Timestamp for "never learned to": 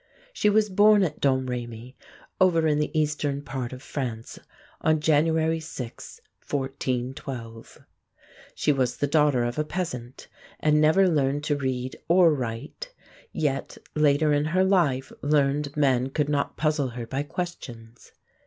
10.81-11.55